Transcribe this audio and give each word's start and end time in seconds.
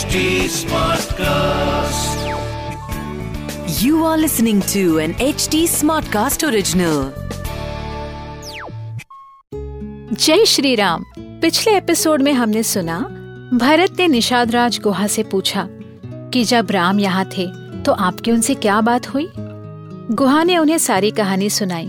HD 0.00 0.20
Smartcast. 0.48 2.20
You 3.82 4.04
are 4.04 4.18
listening 4.18 4.60
to 4.60 4.98
an 4.98 5.12
HD 5.14 5.60
Smartcast 5.72 6.46
original. 6.48 7.10
जय 10.12 10.44
श्री 10.44 10.74
राम 10.74 11.04
पिछले 11.18 11.76
episode 11.76 12.22
में 12.22 12.32
हमने 12.32 12.62
सुना, 12.62 12.98
भरत 13.54 13.96
ने 13.98 14.08
निषाद 14.08 14.50
राज 14.50 14.80
गुहा 14.80 15.06
से 15.06 15.22
पूछा 15.22 15.68
कि 16.32 16.44
जब 16.44 16.70
राम 16.70 17.00
यहाँ 17.00 17.24
थे 17.24 17.46
तो 17.82 17.92
आपकी 17.92 18.30
उनसे 18.30 18.54
क्या 18.54 18.80
बात 18.80 19.14
हुई 19.14 19.30
गुहा 20.14 20.42
ने 20.42 20.58
उन्हें 20.58 20.78
सारी 20.78 21.10
कहानी 21.10 21.50
सुनाई 21.50 21.88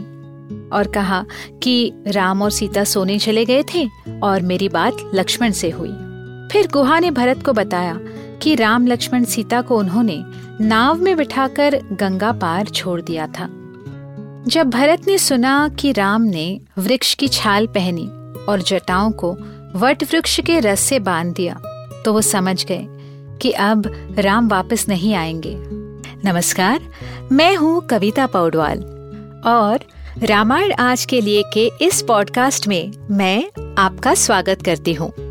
और 0.73 0.91
कहा 0.95 1.25
कि 1.63 1.91
राम 2.07 2.41
और 2.41 2.51
सीता 2.51 2.83
सोने 2.83 3.19
चले 3.19 3.45
गए 3.45 3.63
थे 3.75 3.89
और 4.23 4.41
मेरी 4.41 4.69
बात 4.69 5.11
लक्ष्मण 5.15 5.51
से 5.51 5.69
हुई 5.69 6.10
फिर 6.51 6.67
गुहा 6.67 6.99
ने 6.99 7.11
भरत 7.11 7.43
को 7.45 7.53
बताया 7.53 7.99
कि 8.41 8.55
राम 8.55 8.87
लक्ष्मण 8.87 9.23
सीता 9.23 9.61
को 9.61 9.77
उन्होंने 9.77 10.23
नाव 10.61 11.01
में 11.01 11.17
बिठाकर 11.17 11.81
गंगा 11.93 12.31
पार 12.31 12.65
छोड़ 12.65 13.01
दिया 13.01 13.27
था। 13.27 13.49
जब 14.47 14.69
भरत 14.69 15.07
ने 15.07 15.17
सुना 15.17 15.69
कि 15.79 15.91
राम 15.91 16.21
ने 16.21 16.61
वृक्ष 16.77 17.13
की 17.13 17.27
छाल 17.27 17.67
पहनी 17.67 18.07
और 18.45 18.61
जटाओं 18.61 19.11
को 19.11 19.31
वट 19.75 20.03
वृक्ष 20.03 20.39
के 20.39 20.59
रस 20.59 20.79
से 20.79 20.99
बाँध 20.99 21.33
दिया 21.33 21.53
तो 22.05 22.13
वो 22.13 22.21
समझ 22.21 22.65
गए 22.65 22.85
कि 23.41 23.51
अब 23.51 23.91
राम 24.19 24.47
वापस 24.47 24.85
नहीं 24.89 25.15
आएँगे। 25.15 25.55
नमस्कार, 26.29 26.79
मैं 27.31 27.55
हूँ 27.55 27.81
कविता 27.81 28.25
पौडवाल 28.25 28.79
और 29.45 29.79
रामायण 30.23 30.73
आज 30.73 31.05
के 31.05 31.21
लिए 31.21 31.43
के 31.53 31.71
इस 31.81 32.01
पॉडकास्ट 32.01 32.67
में 32.67 32.91
मैं 33.11 33.45
आपका 33.77 34.13
स्वागत 34.13 34.61
करती 34.65 34.93
हूँ। 34.93 35.30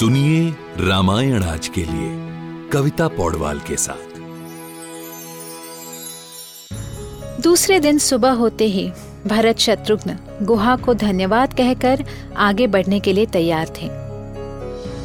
सुनिए 0.00 0.50
रामायण 0.80 1.42
आज 1.42 1.68
के 1.68 1.80
लिए, 1.80 2.10
कविता 2.68 3.08
पौडवाल 3.08 3.58
के 3.58 3.76
साथ। 3.76 4.18
दूसरे 7.42 7.80
दिन 7.80 7.98
सुबह 7.98 8.30
होते 8.30 8.64
ही 8.64 8.92
भरत 9.26 9.58
शत्रुघ्न 9.58 10.16
गुहा 10.42 10.76
को 10.76 10.94
धन्यवाद 10.94 11.54
कहकर 11.54 12.04
आगे 12.36 12.66
बढ़ने 12.66 13.00
के 13.00 13.12
लिए 13.12 13.26
तैयार 13.26 13.66
थे। 13.68 13.88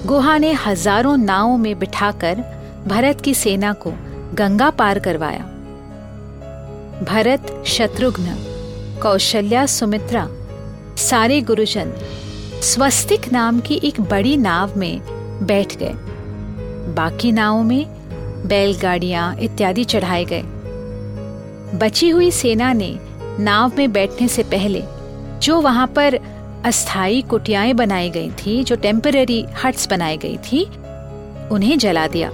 गुहा 0.08 0.38
ने 0.38 0.54
हज़ारों 0.54 1.18
नावों 1.18 1.58
में 1.58 1.80
बिठाकर 1.80 2.36
भरत 2.88 3.22
की 3.22 3.34
सेना 3.34 3.74
को 3.74 3.94
गंगा 4.34 4.70
पार 4.70 5.00
करवाया। 5.00 5.44
भरत 7.04 7.64
शत्रुघ्न, 7.68 8.36
कौशल्या 9.02 9.66
सुमित्रा, 9.66 10.28
सारे 10.98 11.42
गुरुजन 11.42 11.94
स्वस्तिक 12.64 13.32
नाम 13.34 13.60
की 13.60 13.82
एक 13.84 14.02
बड़ी 14.02 14.38
नाव 14.38 14.72
में 14.78 15.02
बैठ 15.48 15.76
गए। 15.78 15.94
बाकी 16.94 17.32
नावों 17.32 17.64
में 17.64 17.86
बैलगाड़ियाँ 18.48 19.36
इत्यादि 19.38 19.84
चढ़ाए 19.84 20.26
गए। 20.26 20.44
बची 21.78 22.10
हुई 22.10 22.32
सेना 22.32 22.74
ने 22.74 23.00
नाव 23.40 23.72
में 23.78 23.92
बैठने 23.92 24.28
से 24.28 24.44
पहले 24.44 24.84
जो 25.42 25.62
वहाँ 25.62 25.88
पर 25.88 26.20
अस्थाई 26.66 27.22
कुटियाएँ 27.22 27.74
बनाई 27.74 28.10
गई 28.10 28.32
थी, 28.32 28.64
जो 28.64 28.76
टेम्पररी 28.76 29.46
हट्स 29.64 29.90
बनाई 29.90 30.18
गई 30.18 30.38
थी, 30.38 30.64
उन्हें 31.52 31.78
जला 31.78 32.08
दिया। 32.08 32.32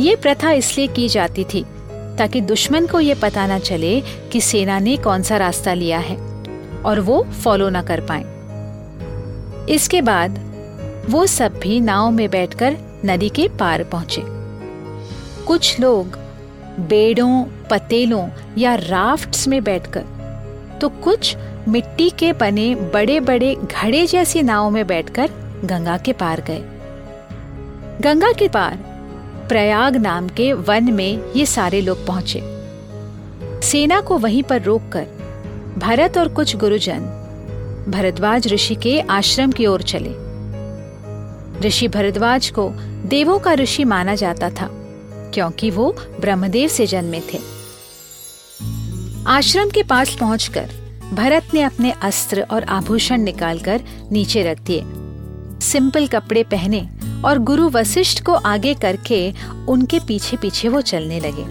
ये 0.00 0.16
प्रथा 0.16 0.52
इसलिए 0.52 0.86
की 0.86 1.08
जाती 1.08 1.44
थी 1.44 1.64
ताकि 2.18 2.40
दुश्मन 2.40 2.86
को 2.86 3.00
ये 3.00 3.14
पता 3.14 3.46
न 3.46 3.58
चले 3.58 4.00
कि 4.32 4.40
सेना 4.40 4.78
ने 4.78 4.96
कौन 4.96 5.22
सा 5.22 5.36
रास्ता 5.36 5.74
लिया 5.74 5.98
है 5.98 6.16
और 6.82 7.00
वो 7.00 7.22
फॉलो 7.22 7.70
न 7.70 7.82
कर 7.82 8.00
पाए। 8.00 8.41
इसके 9.68 10.02
बाद 10.02 10.38
वो 11.10 11.26
सब 11.26 11.58
भी 11.58 11.80
नाव 11.80 12.10
में 12.10 12.30
बैठकर 12.30 12.76
नदी 13.04 13.28
के 13.28 13.48
पार 13.48 13.84
पहुँचे। 13.84 14.22
कुछ 15.46 15.80
लोग 15.80 16.18
बेड़ों, 16.80 17.44
पतेलों 17.70 18.28
या 18.58 18.74
राफ्ट्स 18.74 19.48
में 19.48 19.62
बैठकर 19.64 20.78
तो 20.80 20.88
कुछ 20.88 21.36
मिट्टी 21.68 22.10
के 22.10 22.32
बने 22.32 22.74
बड़े 22.74 23.20
बड़े 23.20 23.54
घड़े 23.54 24.06
जैसी 24.06 24.42
नाव 24.42 24.70
में 24.70 24.86
बैठकर 24.86 25.30
गंगा 25.64 25.96
के 25.98 26.12
पार 26.12 26.40
गए। 26.40 26.62
गंगा 28.00 28.32
के 28.32 28.48
पार 28.48 28.76
प्रयाग 29.48 29.96
नाम 29.96 30.28
के 30.28 30.52
वन 30.52 30.92
में 30.92 31.32
ये 31.32 31.46
सारे 31.46 31.80
लोग 31.80 32.06
पहुँचे। 32.06 32.40
सेना 33.62 34.00
को 34.00 34.18
वहीं 34.18 34.42
पर 34.42 34.62
रोककर 34.62 35.06
भरत 35.78 36.18
और 36.18 36.28
कुछ 36.28 36.56
गुरुजन 36.56 37.21
भरद्वाज 37.88 38.46
ऋषि 38.46 38.74
के 38.74 39.00
आश्रम 39.00 39.52
की 39.52 39.66
ओर 39.66 39.82
चले। 39.82 40.10
ऋषि 41.60 41.88
भरद्वाज 41.88 42.48
को 42.50 42.68
देवों 43.08 43.38
का 43.38 43.52
ऋषि 43.54 43.84
माना 43.84 44.14
जाता 44.14 44.50
था, 44.50 44.68
क्योंकि 45.34 45.70
वो 45.70 45.90
ब्रह्मदेव 46.20 46.68
से 46.68 46.86
जन्मे 46.86 47.20
थे। 47.32 47.38
आश्रम 49.26 49.70
के 49.70 49.82
पास 49.82 50.14
पहुंचकर 50.14 50.70
भरत 51.12 51.48
ने 51.54 51.62
अपने 51.62 51.90
अस्त्र 52.02 52.46
और 52.50 52.64
आभूषण 52.64 53.20
निकालकर 53.20 53.80
नीचे 54.12 54.42
रख 54.42 54.60
दिए। 54.60 54.82
सिंपल 55.60 56.06
कपड़े 56.06 56.42
पहने 56.42 56.88
और 57.24 57.38
गुरु 57.38 57.68
वशिष्ठ 57.68 58.22
को 58.24 58.32
आगे 58.32 58.74
करके 58.74 59.32
उनके 59.68 59.98
पीछे 59.98 60.36
पीछे 60.36 60.68
वो 60.68 60.80
चलने 60.80 61.20
लगे। 61.20 61.44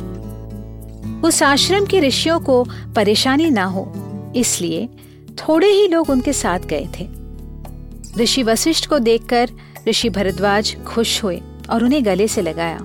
उस 1.28 1.44
आश्रम 1.44 1.86
के 1.86 2.00
ऋषियों 2.00 2.40
को 2.40 2.64
परेशानी 2.96 3.50
ना 3.50 3.66
हो, 3.66 3.92
इसलिए 4.36 4.90
थोड़े 5.42 5.68
ही 5.68 5.88
लोग 5.88 6.10
उनके 6.10 6.34
साथ 6.34 6.60
गए 6.66 6.88
थे। 7.00 7.08
ऋषि 8.18 8.44
वशिष्ठ 8.44 8.88
को 8.88 9.00
देखकर 9.00 9.50
ऋषि 9.88 10.10
भरद्वाज 10.10 10.76
खुश 10.88 11.24
हुए 11.24 11.42
और 11.70 11.84
उन्हें 11.84 12.06
गले 12.06 12.28
से 12.28 12.42
लगाया। 12.42 12.78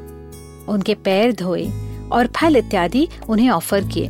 उनके 0.69 0.95
पैर 0.95 1.33
धोए 1.33 1.67
और 2.13 2.27
फल 2.37 2.57
इत्यादि 2.57 3.09
उन्हें 3.29 3.51
ऑफ़र 3.51 3.85
किए। 3.85 4.09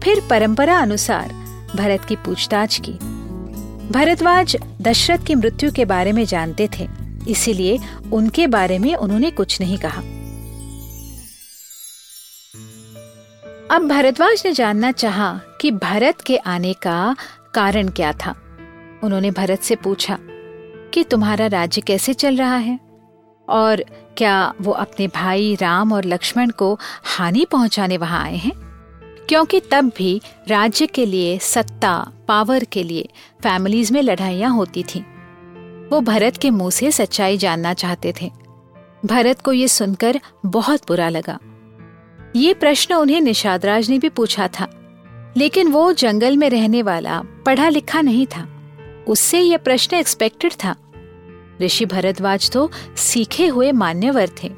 फिर 0.00 0.22
परंपरा 0.30 0.78
अनुसार 0.78 1.32
भरत 1.76 2.04
की 2.04 2.16
पूछताछ 2.16 2.80
की। 2.80 2.92
भरद्वाज 3.88 4.56
दशरथ 4.82 5.26
की 5.26 5.34
मृत्यु 5.34 5.72
के 5.72 5.84
बारे 5.84 6.12
में 6.12 6.24
जानते 6.24 6.68
थे, 6.78 6.88
इसीलिए 7.28 7.78
उनके 8.12 8.46
बारे 8.46 8.78
में 8.78 8.94
उन्होंने 8.94 9.30
कुछ 9.30 9.60
नहीं 9.60 9.78
कहा। 9.78 10.02
अब 13.70 13.88
भरद्वाज 13.88 14.42
ने 14.46 14.52
जानना 14.52 14.90
चाहा 14.92 15.32
कि 15.60 15.70
भरत 15.70 16.20
के 16.20 16.36
आने 16.36 16.72
का 16.72 17.16
कारण 17.56 17.88
क्या 17.88 18.12
था? 18.12 18.34
उन्होंने 19.04 19.30
भरत 19.30 19.60
से 19.60 19.76
पूछा, 19.76 20.18
कि 20.94 21.04
तुम्हारा 21.04 21.46
राज्य 21.46 21.80
कैसे 21.80 22.14
चल 22.14 22.36
रहा 22.36 22.56
है? 22.56 22.80
और 23.48 23.84
क्या 24.16 24.54
वो 24.60 24.72
अपने 24.72 25.06
भाई 25.06 25.54
राम 25.54 25.92
और 25.92 26.04
लक्ष्मण 26.04 26.50
को 26.50 26.78
हानि 27.04 27.44
पहुँचाने 27.44 27.96
वहाँ 27.96 28.22
आए 28.22 28.36
हैं? 28.36 28.52
क्योंकि 29.28 29.60
तब 29.60 29.92
भी 29.96 30.20
राज्य 30.48 30.86
के 30.86 31.06
लिए, 31.06 31.38
सत्ता, 31.38 32.12
पावर 32.28 32.64
के 32.64 32.82
लिए 32.82 33.08
फैमिलीज़ 33.42 33.92
में 33.92 34.02
लड़ाइयाँ 34.02 34.50
होती 34.50 34.82
थीं। 34.82 35.02
वो 35.88 36.00
भरत 36.00 36.36
के 36.36 36.50
मुँह 36.50 36.70
से 36.70 36.90
सच्चाई 36.90 37.36
जानना 37.36 37.74
चाहते 37.74 38.14
थे। 38.22 38.30
भरत 39.06 39.40
को 39.40 39.52
ये 39.52 39.68
सुनकर 39.68 40.20
बहुत 40.46 40.88
बुरा 40.88 41.08
लगा। 41.08 41.38
ये 42.36 42.54
प्रश्न 42.54 42.94
उन्हें 42.94 43.20
निषादराज 43.20 43.90
ने 43.90 43.98
भी 43.98 44.08
पूछा 44.08 44.48
था 44.48 44.85
लेकिन 45.36 45.68
वो 45.68 45.92
जंगल 45.92 46.36
में 46.36 46.48
रहने 46.50 46.82
वाला 46.82 47.20
पढ़ा 47.46 47.68
लिखा 47.68 48.00
नहीं 48.00 48.26
था। 48.26 48.46
उससे 49.08 49.40
यह 49.40 49.56
प्रश्न 49.56 49.96
एक्सपेक्टेड 49.96 50.52
था। 50.64 50.74
ऋषि 51.62 51.86
भरद्वाज 51.86 52.50
तो 52.50 52.70
सीखे 52.96 53.46
हुए 53.46 53.72
मान्यवर 53.72 54.30
थे। 54.42 54.52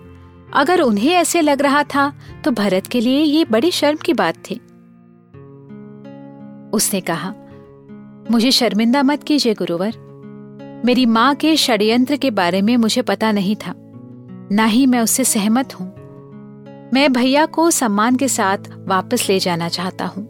अगर 0.52 0.80
उन्हें 0.80 1.12
ऐसे 1.12 1.40
लग 1.40 1.62
रहा 1.62 1.82
था 1.84 2.12
तो 2.44 2.50
भरत 2.50 2.86
के 2.86 3.00
लिए 3.00 3.20
ये 3.20 3.44
बड़ी 3.44 3.70
शर्म 3.70 3.96
की 3.96 4.12
बात 4.12 4.36
थी। 4.50 4.54
उसने 6.72 7.00
कहा, 7.00 7.34
मुझे 8.30 8.50
शर्मिंदा 8.50 9.02
मत 9.02 9.22
कीजिए 9.22 9.54
गुरुवर। 9.54 9.92
मेरी 10.84 11.06
माँ 11.06 11.34
के 11.34 11.56
षड्यंत्र 11.56 12.16
के 12.16 12.30
बारे 12.30 12.62
में 12.62 12.76
मुझे 12.76 13.02
पता 13.02 13.32
नहीं 13.32 13.56
था। 13.56 13.74
ना 14.52 14.64
ही 14.64 14.86
मैं 14.86 15.00
उससे 15.00 15.24
सहमत 15.24 15.74
हूँ। 15.74 15.86
मैं 16.94 17.12
भैया 17.12 17.46
को 17.46 17.70
सम्मान 17.70 18.16
के 18.16 18.28
साथ 18.28 18.58
वापस 18.88 19.28
ले 19.28 19.38
जाना 19.38 19.68
चाहता 19.68 20.06
हूँ। 20.06 20.27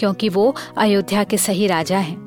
क्योंकि 0.00 0.28
वो 0.28 0.54
अयोध्या 0.76 1.24
के 1.24 1.36
सही 1.36 1.66
राजा 1.66 1.98
हैं। 1.98 2.18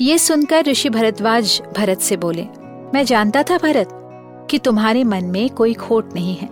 ये 0.00 0.18
सुनकर 0.18 0.64
ऋषि 0.64 0.90
भरद्वाज 0.90 1.60
भरत 1.76 1.98
से 1.98 2.16
बोले, 2.16 2.46
मैं 2.94 3.04
जानता 3.04 3.42
था 3.42 3.56
भरत 3.58 3.88
कि 4.50 4.58
तुम्हारे 4.58 5.04
मन 5.04 5.24
में 5.24 5.48
कोई 5.50 5.74
खोट 5.74 6.14
नहीं 6.14 6.36
है, 6.36 6.48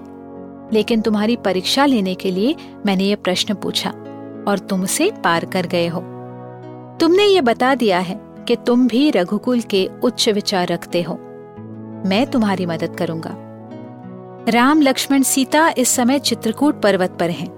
लेकिन 0.72 1.00
तुम्हारी 1.00 1.36
परीक्षा 1.36 1.86
लेने 1.86 2.14
के 2.14 2.30
लिए 2.30 2.54
मैंने 2.86 3.04
ये 3.04 3.16
प्रश्न 3.16 3.54
पूछा 3.54 3.90
और 4.48 4.58
तुम 4.70 4.82
उसे 4.82 5.10
पार 5.24 5.44
कर 5.44 5.66
गए 5.66 5.86
हो। 5.86 6.00
तुमने 7.00 7.24
ये 7.24 7.40
बता 7.40 7.74
दिया 7.74 7.98
है 7.98 8.20
कि 8.48 8.56
तुम 8.56 8.86
भी 8.88 9.10
रघुकुल 9.10 9.60
के 9.60 9.88
उच्च 10.04 10.28
विचार 10.28 10.68
रखते 10.68 11.02
हो। 11.02 11.14
मैं 12.06 12.26
तुम्हारी 12.26 12.66
मदद 12.66 12.96
करूँगा। 12.96 13.36
राम, 14.48 14.82
लक्ष्मण, 14.82 15.22
सीता 15.22 15.68
इस 15.78 15.88
समय 15.88 16.18
चित्रकूट 16.18 16.82
पर्वत 16.82 17.16
पर 17.20 17.30
हैं। 17.30 17.55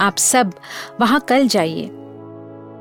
आप 0.00 0.18
सब 0.18 0.52
वहाँ 1.00 1.20
कल 1.20 1.48
जाइए। 1.48 1.84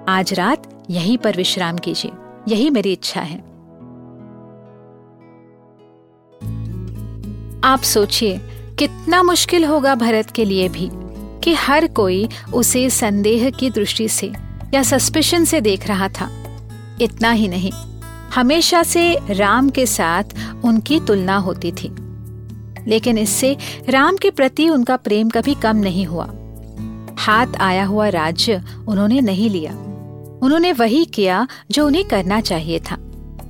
आज 0.09 0.33
रात 0.33 0.83
यहीं 0.89 1.17
पर 1.17 1.37
विश्राम 1.37 1.77
कीजिए। 1.77 2.11
यही 2.47 2.69
मेरी 2.69 2.91
इच्छा 2.91 3.21
है। 3.21 3.39
आप 7.63 7.79
सोचिए, 7.83 8.41
कितना 8.79 9.23
मुश्किल 9.23 9.65
होगा 9.65 9.95
भरत 9.95 10.31
के 10.31 10.45
लिए 10.45 10.69
भी, 10.69 10.89
कि 11.43 11.53
हर 11.53 11.87
कोई 11.87 12.29
उसे 12.53 12.89
संदेह 12.89 13.49
की 13.49 13.69
दृष्टि 13.69 14.09
से 14.09 14.33
या 14.73 14.83
सस्पेशन 14.83 15.43
से 15.43 15.61
देख 15.61 15.87
रहा 15.87 16.09
था। 16.09 16.29
इतना 17.01 17.31
ही 17.31 17.47
नहीं, 17.47 17.71
हमेशा 18.35 18.83
से 18.83 19.19
राम 19.29 19.69
के 19.69 19.85
साथ 19.85 20.23
उनकी 20.65 20.99
तुलना 20.99 21.37
होती 21.37 21.71
थी। 21.71 21.95
लेकिन 22.87 23.17
इससे 23.17 23.57
राम 23.89 24.17
के 24.17 24.31
प्रति 24.31 24.69
उनका 24.69 24.97
प्रेम 24.97 25.29
कभी 25.29 25.55
कम 25.55 25.77
नहीं 25.77 26.05
हुआ। 26.05 26.29
हाथ 27.19 27.47
आया 27.59 27.85
हुआ 27.85 28.09
राज्य 28.09 28.63
उन्होंने 28.87 29.21
नहीं 29.21 29.49
लिया। 29.49 29.71
उन्होंने 30.43 30.73
वही 30.73 31.05
किया 31.05 31.47
जो 31.71 31.87
उन्हें 31.87 32.05
करना 32.07 32.41
चाहिए 32.41 32.79
था 32.79 32.97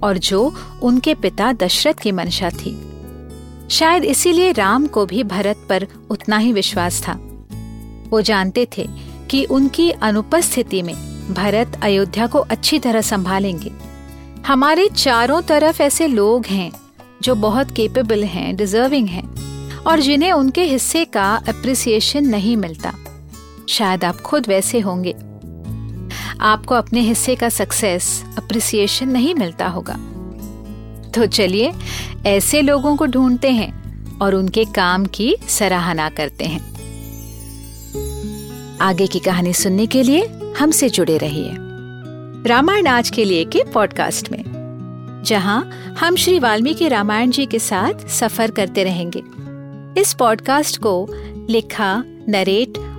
और 0.03 0.17
जो 0.17 0.55
उनके 0.83 1.13
पिता 1.13 1.53
दशरथ 1.53 1.93
की 1.93 2.11
मंशा 2.11 2.49
थी। 2.49 2.91
शायद 3.69 4.03
इसीलिए 4.03 4.51
राम 4.51 4.87
को 4.87 5.05
भी 5.05 5.23
भरत 5.23 5.65
पर 5.69 5.87
उतना 6.09 6.37
ही 6.37 6.53
विश्वास 6.53 7.03
था। 7.07 7.13
वो 8.09 8.21
जानते 8.21 8.67
थे 8.77 8.89
कि 9.29 9.45
उनकी 9.45 9.91
अनुपस्थिति 9.91 10.81
में 10.81 10.95
भरत 11.33 11.79
अयोध्या 11.83 12.27
को 12.27 12.39
अच्छी 12.39 12.79
तरह 12.79 13.01
संभालेंगे। 13.01 13.71
हमारे 14.47 14.87
चारों 14.87 15.41
तरफ़ 15.41 15.81
ऐसे 15.81 16.07
लोग 16.07 16.45
हैं 16.45 16.71
जो 17.21 17.35
बहुत 17.35 17.71
केपेबल 17.71 18.23
हैं 18.23 18.55
डिजर्विंग 18.55 19.07
हैं 19.07 19.35
और 19.83 19.99
जिन्हें 19.99 20.31
उनके 20.31 20.63
हिस्से 20.63 21.05
का 21.05 21.35
अप्रिसिएशन 21.35 22.25
नहीं 22.25 22.57
मिलता। 22.57 22.93
शायद 23.69 24.03
आप 24.03 24.21
खुद 24.21 24.47
वैसे 24.47 24.79
होंगे। 24.79 25.15
आपको 26.39 26.75
अपने 26.75 26.99
हिस्से 26.99 27.35
का 27.35 27.49
सक्सेस 27.49 28.23
अप्रिसिएशन 28.37 29.09
नहीं 29.09 29.35
मिलता 29.35 29.67
होगा। 29.67 29.93
तो 31.11 31.25
चलिए, 31.25 31.73
ऐसे 32.25 32.61
लोगों 32.61 32.95
को 32.95 33.05
ढूंढते 33.05 33.51
हैं 33.51 33.85
और 34.19 34.35
उनके 34.35 34.65
काम 34.65 35.05
की 35.05 35.35
सराहना 35.47 36.09
करते 36.09 36.45
हैं। 36.45 36.75
आगे 38.81 39.07
की 39.07 39.19
कहानी 39.19 39.53
सुनने 39.53 39.85
के 39.85 40.03
लिए 40.03 40.29
हमसे 40.59 40.89
जुड़े 40.89 41.17
रहिए। 41.17 41.51
रामायण 42.49 42.87
आज 42.87 43.09
के 43.09 43.25
लिए 43.25 43.45
के 43.45 43.63
पॉडकास्ट 43.63 44.31
में, 44.31 44.43
जहाँ 45.25 45.69
हम 45.99 46.15
श्री 46.15 46.39
वाल्मीकि 46.39 46.87
रामायण 46.87 47.31
जी 47.31 47.45
के 47.45 47.59
साथ 47.59 48.07
सफ़र 48.07 48.51
करते 48.51 48.83
रहेंगे। 48.83 49.23
इस 50.01 50.13
पॉडकास्ट 50.13 50.77
को 50.77 51.07
लिखा 51.49 52.03
नरेट 52.29 52.84